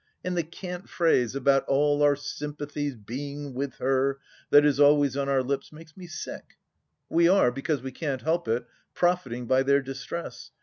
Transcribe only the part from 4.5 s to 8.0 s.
is always on our lips makes me sick. We are, because we